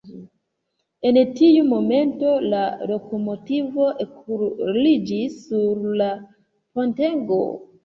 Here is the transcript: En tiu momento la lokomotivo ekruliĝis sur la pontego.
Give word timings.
En 1.09 1.19
tiu 1.39 1.65
momento 1.73 2.31
la 2.53 2.63
lokomotivo 2.93 3.91
ekruliĝis 4.07 5.39
sur 5.45 5.87
la 6.03 6.11
pontego. 6.77 7.43